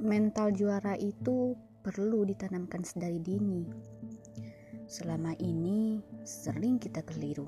[0.00, 1.52] mental juara itu
[1.84, 3.68] perlu ditanamkan sedari dini.
[4.88, 7.46] Selama ini sering kita keliru,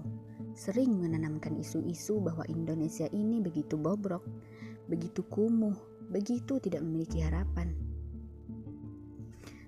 [0.52, 4.22] sering menanamkan isu-isu bahwa Indonesia ini begitu bobrok,
[4.86, 5.74] begitu kumuh,
[6.12, 7.72] begitu tidak memiliki harapan.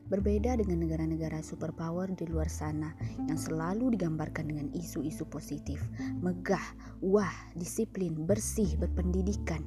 [0.04, 2.92] Berbeda dengan negara-negara superpower di luar sana
[3.24, 5.80] yang selalu digambarkan dengan isu-isu positif,
[6.20, 9.64] megah, wah, disiplin, bersih, berpendidikan,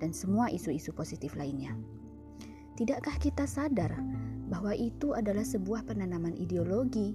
[0.00, 1.76] dan semua isu-isu positif lainnya.
[2.80, 3.92] Tidakkah kita sadar
[4.48, 7.12] bahwa itu adalah sebuah penanaman ideologi?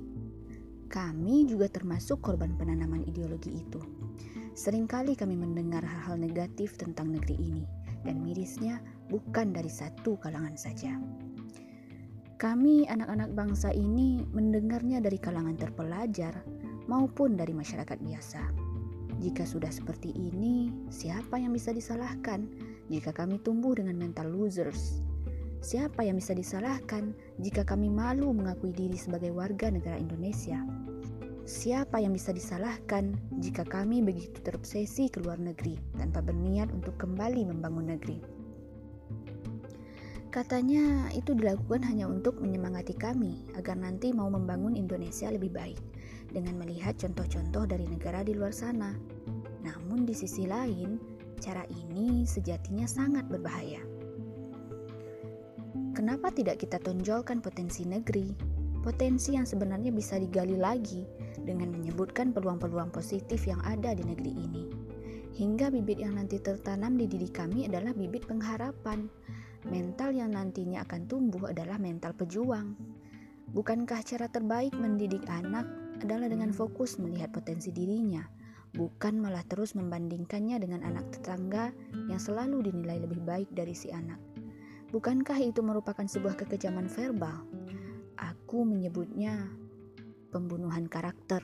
[0.94, 3.82] Kami juga termasuk korban penanaman ideologi itu.
[4.54, 7.66] Seringkali kami mendengar hal-hal negatif tentang negeri ini,
[8.06, 8.78] dan mirisnya
[9.10, 11.02] bukan dari satu kalangan saja.
[12.38, 16.46] Kami, anak-anak bangsa ini, mendengarnya dari kalangan terpelajar
[16.86, 18.54] maupun dari masyarakat biasa.
[19.18, 22.46] Jika sudah seperti ini, siapa yang bisa disalahkan
[22.86, 25.05] jika kami tumbuh dengan mental losers?
[25.66, 30.62] Siapa yang bisa disalahkan jika kami malu mengakui diri sebagai warga negara Indonesia?
[31.42, 37.50] Siapa yang bisa disalahkan jika kami begitu terobsesi ke luar negeri tanpa berniat untuk kembali
[37.50, 38.22] membangun negeri?
[40.30, 45.82] Katanya itu dilakukan hanya untuk menyemangati kami agar nanti mau membangun Indonesia lebih baik
[46.30, 48.94] dengan melihat contoh-contoh dari negara di luar sana.
[49.66, 51.02] Namun di sisi lain,
[51.42, 53.95] cara ini sejatinya sangat berbahaya
[56.06, 58.30] Kenapa tidak kita tonjolkan potensi negeri?
[58.86, 61.02] Potensi yang sebenarnya bisa digali lagi
[61.42, 64.64] dengan menyebutkan peluang-peluang positif yang ada di negeri ini.
[65.34, 69.10] Hingga bibit yang nanti tertanam di diri kami adalah bibit pengharapan.
[69.66, 72.78] Mental yang nantinya akan tumbuh adalah mental pejuang.
[73.58, 75.66] Bukankah cara terbaik mendidik anak
[76.06, 78.22] adalah dengan fokus melihat potensi dirinya,
[78.78, 81.74] bukan malah terus membandingkannya dengan anak tetangga
[82.14, 84.35] yang selalu dinilai lebih baik dari si anak?
[84.96, 87.44] Bukankah itu merupakan sebuah kekejaman verbal?
[88.16, 89.52] Aku menyebutnya
[90.32, 91.44] pembunuhan karakter.